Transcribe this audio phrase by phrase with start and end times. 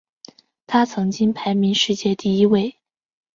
[0.65, 2.75] 他曾经排名世界第一位。